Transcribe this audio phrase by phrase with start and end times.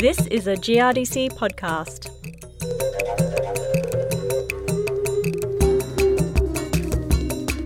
[0.00, 2.08] This is a GRDC podcast.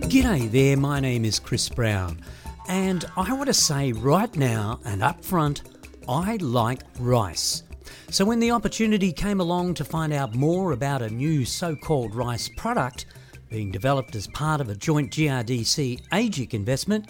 [0.09, 2.19] G'day there, my name is Chris Brown,
[2.67, 5.61] and I want to say right now and up front,
[6.09, 7.63] I like rice.
[8.09, 12.13] So when the opportunity came along to find out more about a new so called
[12.13, 13.05] rice product
[13.49, 17.09] being developed as part of a joint GRDC AEGIC investment,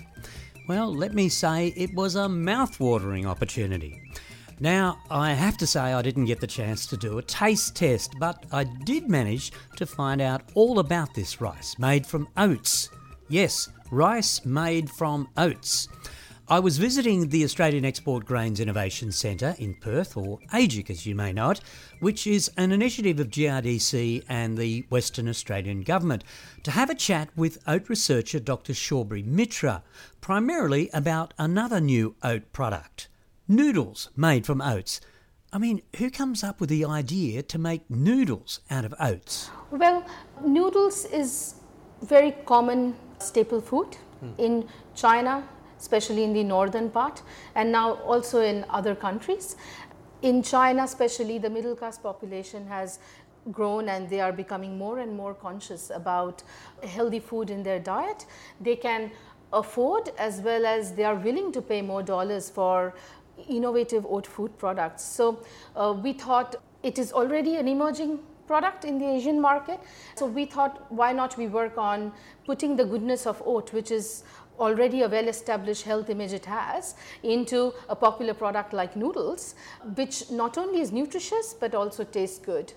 [0.67, 4.03] well, let me say it was a mouth-watering opportunity.
[4.59, 8.13] Now, I have to say I didn't get the chance to do a taste test,
[8.17, 12.89] but I did manage to find out all about this rice made from oats.
[13.27, 15.89] Yes, rice made from oats.
[16.47, 21.15] I was visiting the Australian Export Grains Innovation Centre in Perth, or AEGIC as you
[21.15, 21.59] may know it,
[21.99, 26.23] which is an initiative of GRDC and the Western Australian Government,
[26.63, 28.71] to have a chat with oat researcher Dr.
[28.71, 29.83] Sabori Mitra,
[30.21, 33.09] primarily about another new oat product
[33.47, 35.01] noodles made from oats.
[35.53, 39.49] I mean, who comes up with the idea to make noodles out of oats?
[39.71, 40.05] Well,
[40.43, 41.55] noodles is
[42.01, 44.31] very common staple food hmm.
[44.37, 45.47] in China,
[45.79, 47.21] especially in the northern part,
[47.55, 49.55] and now also in other countries.
[50.21, 52.99] In China, especially, the middle class population has
[53.51, 56.41] grown and they are becoming more and more conscious about
[56.83, 58.25] healthy food in their diet.
[58.59, 59.11] They can
[59.53, 62.93] afford as well as they are willing to pay more dollars for
[63.49, 65.03] innovative oat food products.
[65.03, 65.43] So
[65.75, 69.79] uh, we thought it is already an emerging product in the Asian market.
[70.15, 72.11] So we thought why not we work on
[72.45, 74.23] putting the goodness of oat, which is
[74.59, 79.55] already a well established health image it has, into a popular product like noodles,
[79.95, 82.73] which not only is nutritious but also tastes good.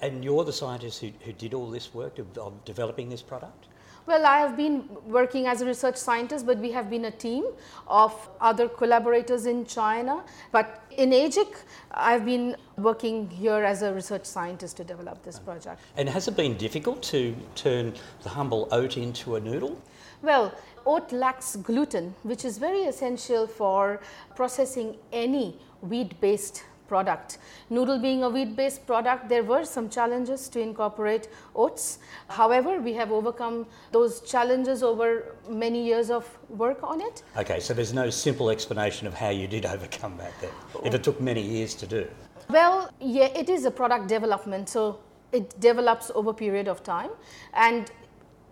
[0.00, 3.67] And you're the scientist who, who did all this work of, of developing this product?
[4.08, 7.44] Well, I have been working as a research scientist, but we have been a team
[7.86, 10.24] of other collaborators in China.
[10.50, 11.54] But in AEGIC,
[11.90, 15.82] I've been working here as a research scientist to develop this project.
[15.98, 17.92] And has it been difficult to turn
[18.22, 19.78] the humble oat into a noodle?
[20.22, 20.54] Well,
[20.86, 24.00] oat lacks gluten, which is very essential for
[24.34, 27.38] processing any wheat based product.
[27.70, 31.98] Noodle being a wheat based product, there were some challenges to incorporate oats.
[32.28, 37.22] However, we have overcome those challenges over many years of work on it.
[37.36, 40.50] Okay, so there's no simple explanation of how you did overcome that then,
[40.84, 42.08] if it took many years to do.
[42.50, 45.00] Well, yeah, it is a product development, so
[45.32, 47.10] it develops over a period of time.
[47.52, 47.90] And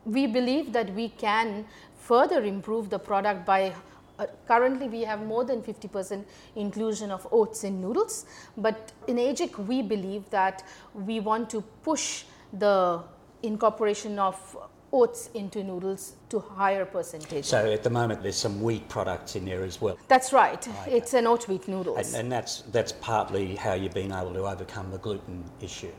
[0.05, 1.65] we believe that we can
[1.97, 3.73] further improve the product by
[4.19, 9.67] uh, currently we have more than 50% inclusion of oats in noodles, but in AEGIC
[9.67, 10.63] we believe that
[10.95, 13.03] we want to push the
[13.43, 14.57] incorporation of
[14.93, 17.45] oats into noodles to higher percentage.
[17.45, 19.99] So at the moment there's some wheat products in there as well.
[20.09, 20.67] That's right.
[20.87, 22.15] It's an oat wheat noodles.
[22.15, 25.93] And, and that's, that's partly how you've been able to overcome the gluten issue.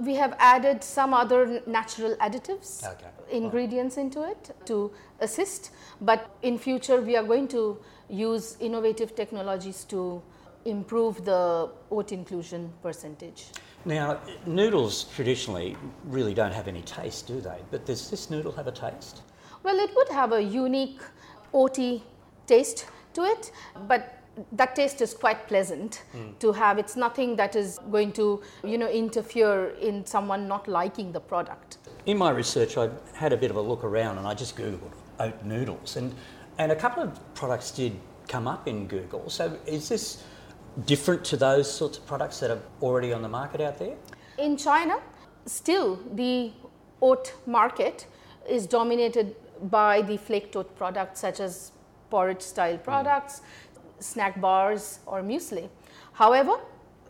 [0.00, 3.06] We have added some other natural additives Okay.
[3.30, 4.90] ingredients into it to
[5.20, 5.70] assist
[6.00, 10.22] but in future we are going to use innovative technologies to
[10.64, 13.46] improve the oat inclusion percentage
[13.84, 17.58] Now, noodles traditionally really don't have any taste, do they?
[17.70, 19.22] But does this noodle have a taste?
[19.62, 21.00] well it would have a unique
[21.54, 22.02] oaty
[22.46, 23.50] taste to it
[23.88, 24.15] but
[24.52, 26.32] that taste is quite pleasant hmm.
[26.38, 31.12] to have it's nothing that is going to you know interfere in someone not liking
[31.12, 34.34] the product In my research, I had a bit of a look around and I
[34.34, 36.14] just Googled oat noodles, and,
[36.58, 37.98] and a couple of products did
[38.28, 39.28] come up in Google.
[39.28, 40.22] So is this
[40.84, 43.96] different to those sorts of products that are already on the market out there?
[44.38, 45.00] In China,
[45.46, 46.52] still the
[47.02, 48.06] oat market
[48.48, 51.72] is dominated by the flaked oat products such as
[52.08, 52.84] porridge style hmm.
[52.84, 53.40] products,
[53.98, 55.68] snack bars, or muesli.
[56.12, 56.58] However,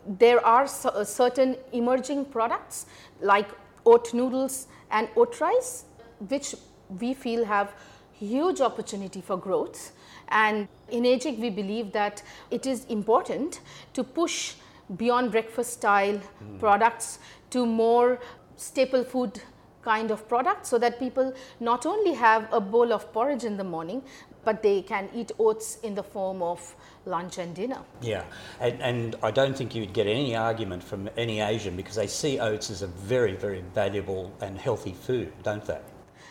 [0.07, 2.85] there are cer- uh, certain emerging products
[3.21, 3.49] like
[3.85, 5.85] oat noodles and oat rice,
[6.29, 6.55] which
[6.99, 7.73] we feel have
[8.13, 9.91] huge opportunity for growth.
[10.29, 13.61] And in AEGIC, we believe that it is important
[13.93, 14.55] to push
[14.95, 16.19] beyond breakfast style
[16.59, 17.19] products
[17.49, 18.19] to more
[18.55, 19.41] staple food
[19.81, 23.63] kind of products so that people not only have a bowl of porridge in the
[23.63, 24.01] morning,
[24.47, 26.73] but they can eat oats in the form of
[27.05, 27.81] lunch and dinner.
[28.01, 28.23] Yeah,
[28.61, 32.39] and, and I don't think you'd get any argument from any Asian because they see
[32.39, 35.81] oats as a very, very valuable and healthy food, don't they?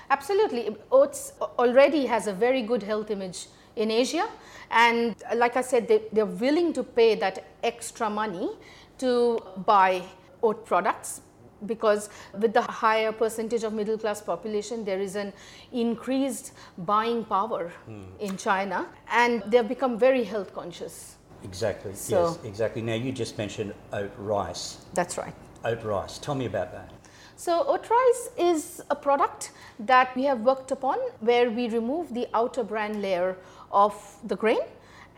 [0.09, 0.75] Absolutely.
[0.91, 4.27] Oats already has a very good health image in Asia.
[4.71, 8.49] And like I said, they, they're willing to pay that extra money
[8.97, 10.03] to buy
[10.43, 11.21] oat products
[11.65, 12.09] because
[12.39, 15.33] with the higher percentage of middle class population there is an
[15.73, 18.03] increased buying power hmm.
[18.21, 21.17] in China and they've become very health conscious.
[21.45, 21.95] Exactly.
[21.95, 22.83] So- yes, exactly.
[22.83, 24.85] Now you just mentioned oat rice.
[24.95, 25.35] That's right.
[25.65, 26.19] Oat rice.
[26.19, 26.93] Tell me about that.
[27.39, 32.27] So oat rice is a product that we have worked upon where we remove the
[32.33, 33.37] outer bran layer
[33.71, 33.95] of
[34.25, 34.61] the grain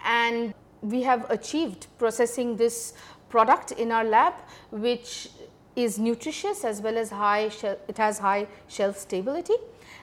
[0.05, 0.52] and
[0.82, 2.94] we have achieved processing this
[3.29, 4.35] product in our lab
[4.70, 5.29] which
[5.84, 9.58] is nutritious as well as high shel- it has high shelf stability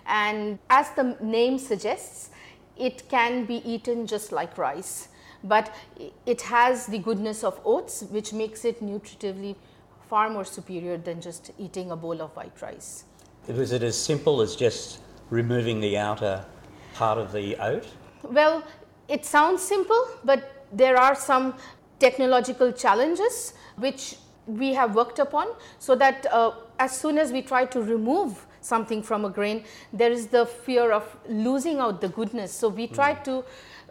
[0.05, 2.29] and as the name suggests
[2.77, 5.09] it can be eaten just like rice
[5.43, 5.73] but
[6.25, 9.55] it has the goodness of oats which makes it nutritively
[10.09, 13.05] far more superior than just eating a bowl of white rice.
[13.47, 14.99] Was it as simple as just
[15.29, 16.45] removing the outer
[16.93, 17.85] part of the oat?
[18.23, 18.63] Well,
[19.07, 21.55] it sounds simple, but there are some
[21.99, 24.15] technological challenges which
[24.47, 25.47] we have worked upon
[25.79, 29.63] so that uh, as soon as we try to remove something from a grain,
[29.93, 32.51] there is the fear of losing out the goodness.
[32.51, 33.43] So we try to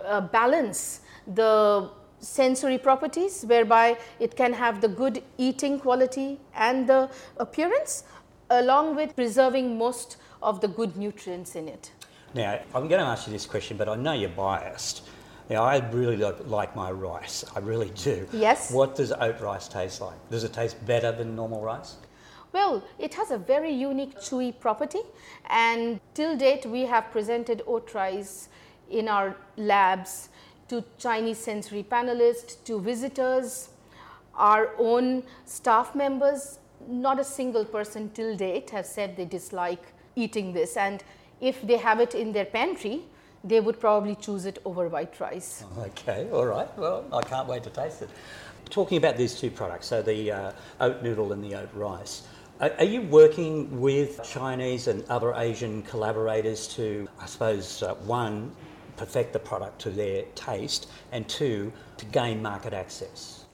[0.04, 7.10] uh, balance the sensory properties whereby it can have the good eating quality and the
[7.36, 8.04] appearance
[8.50, 11.92] along with preserving most of the good nutrients in it.
[12.34, 15.08] Now, I'm going to ask you this question, but I know you're biased.
[15.50, 17.44] Now, I really like my rice.
[17.54, 18.26] I really do.
[18.32, 18.70] Yes.
[18.72, 20.16] What does oat rice taste like?
[20.30, 21.96] Does it taste better than normal rice?
[22.52, 25.00] Well, it has a very unique chewy property,
[25.50, 28.48] and till date we have presented oat rice
[28.90, 30.28] in our labs
[30.68, 33.70] to Chinese sensory panelists, to visitors,
[34.34, 36.58] our own staff members.
[36.88, 41.02] Not a single person till date has said they dislike eating this, and
[41.40, 43.02] if they have it in their pantry,
[43.44, 45.64] they would probably choose it over white rice.
[45.78, 46.68] Okay, all right.
[46.78, 48.08] Well, I can't wait to taste it.
[48.70, 52.22] Talking about these two products, so the uh, oat noodle and the oat rice,
[52.60, 58.50] are, are you working with Chinese and other Asian collaborators to, I suppose, uh, one,
[58.96, 63.44] perfect the product to their taste, and two, to gain market access?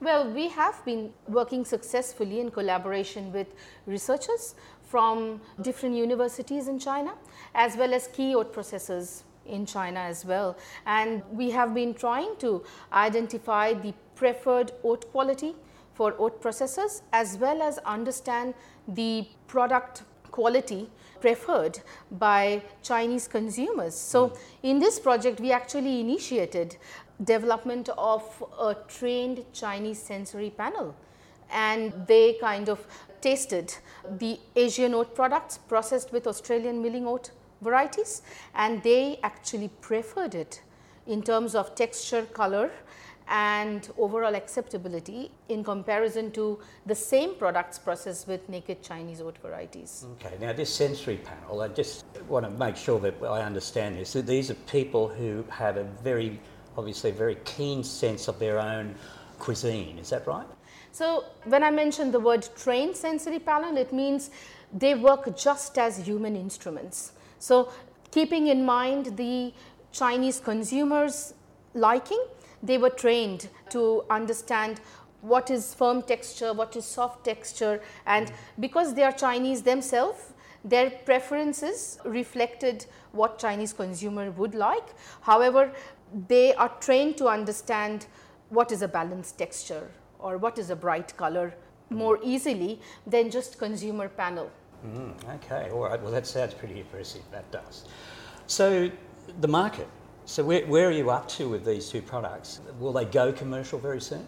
[0.00, 3.54] Well, we have been working successfully in collaboration with
[3.86, 7.14] researchers from different universities in China,
[7.54, 10.56] as well as key oat processors in China as well.
[10.86, 15.54] And we have been trying to identify the preferred oat quality
[15.94, 18.54] for oat processors, as well as understand
[18.88, 20.90] the product quality
[21.20, 21.78] preferred
[22.10, 23.94] by Chinese consumers.
[23.94, 24.32] So,
[24.62, 26.76] in this project, we actually initiated
[27.24, 28.22] development of
[28.60, 30.94] a trained Chinese sensory panel
[31.50, 32.86] and they kind of
[33.20, 33.74] tasted
[34.18, 37.30] the Asian oat products processed with Australian milling oat
[37.60, 38.22] varieties
[38.54, 40.62] and they actually preferred it
[41.06, 42.70] in terms of texture, color
[43.28, 50.06] and overall acceptability in comparison to the same products processed with naked Chinese oat varieties.
[50.14, 54.12] Okay, now this sensory panel, I just want to make sure that I understand this.
[54.12, 56.38] That these are people who have a very,
[56.76, 58.94] obviously, very keen sense of their own
[59.38, 59.98] cuisine.
[59.98, 60.46] Is that right?
[60.92, 64.30] So, when I mention the word trained sensory panel, it means
[64.72, 67.12] they work just as human instruments.
[67.38, 67.70] So,
[68.10, 69.52] keeping in mind the
[69.92, 71.34] Chinese consumers'
[71.74, 72.22] liking,
[72.62, 74.80] they were trained to understand
[75.20, 80.32] what is firm texture, what is soft texture, and because they are Chinese themselves,
[80.64, 84.88] their preferences reflected what Chinese consumer would like.
[85.20, 85.72] However,
[86.28, 88.06] they are trained to understand
[88.48, 91.54] what is a balanced texture or what is a bright color
[91.90, 94.50] more easily than just consumer panel.
[94.86, 96.00] Mm, okay, all right.
[96.00, 97.22] Well, that sounds pretty impressive.
[97.32, 97.84] That does.
[98.46, 98.90] So,
[99.40, 99.88] the market.
[100.26, 102.60] So, where, where are you up to with these two products?
[102.78, 104.26] Will they go commercial very soon?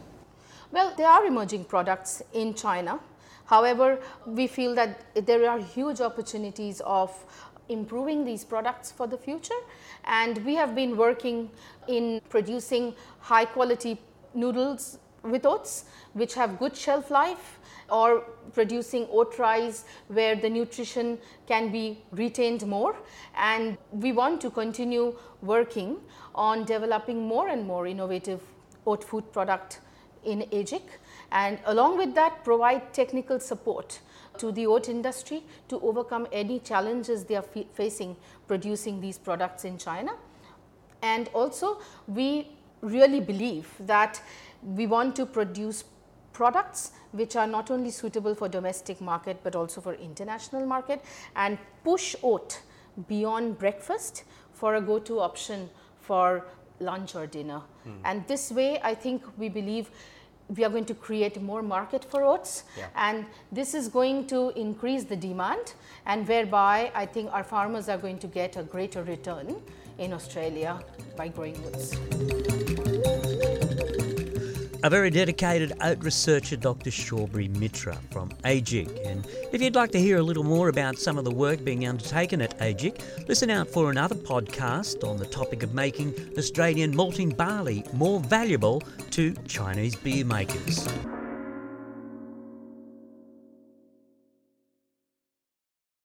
[0.73, 3.01] Well, there are emerging products in China.
[3.47, 7.11] However, we feel that there are huge opportunities of
[7.69, 9.61] improving these products for the future
[10.05, 11.51] and we have been working
[11.87, 13.99] in producing high quality
[14.35, 17.59] noodles with oats which have good shelf life
[17.91, 18.21] or
[18.53, 22.97] producing oat rice where the nutrition can be retained more
[23.37, 25.97] and we want to continue working
[26.35, 28.41] on developing more and more innovative
[28.87, 29.81] oat food product
[30.25, 30.83] in AEGIC
[31.33, 34.01] and along with that provide technical support
[34.39, 37.45] to the oat industry to overcome any challenges they are
[37.75, 40.13] facing producing these products in China.
[41.03, 42.49] And also we
[42.81, 44.23] really believe that
[44.63, 45.85] we want to produce
[46.33, 51.05] products which are not only suitable for domestic market but also for international market
[51.37, 52.61] and push oat
[53.09, 55.69] beyond breakfast for a go to option
[56.01, 56.45] for
[56.81, 57.61] lunch or dinner.
[57.85, 57.91] Hmm.
[58.05, 59.91] And this way I think we believe
[60.49, 62.87] we are going to create more market for oats Yeah.
[62.97, 65.75] and this is going to increase the demand
[66.07, 69.57] and whereby I think our farmers are going to get a greater return
[69.99, 70.81] in Australia
[71.17, 72.58] by growing oats.
[74.89, 76.89] A very dedicated oat researcher, Dr.
[76.89, 79.07] Sabori Mitra from AEGIC.
[79.07, 81.87] And if you'd like to hear a little more about some of the work being
[81.87, 87.29] undertaken at AEGIC, listen out for another podcast on the topic of making Australian malting
[87.29, 90.89] barley more valuable to Chinese beer makers.